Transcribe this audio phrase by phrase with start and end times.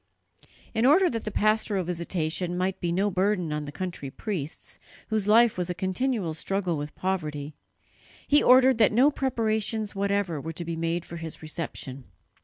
[0.73, 5.27] In order that the pastoral visitation might be no burden on the country priests, whose
[5.27, 7.53] life was a continual struggle with poverty,
[8.27, 12.05] he ordered that no preparations whatever were to be made for his reception.